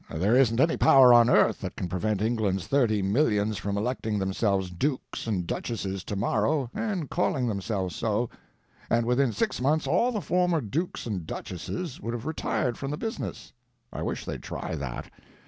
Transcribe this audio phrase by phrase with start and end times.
[0.09, 4.71] There isn't any power on earth that can prevent England's thirty millions from electing themselves
[4.71, 8.27] dukes and duchesses to morrow and calling themselves so.
[8.89, 12.97] And within six months all the former dukes and duchesses would have retired from the
[12.97, 13.53] business.
[13.93, 15.11] I wish they'd try that.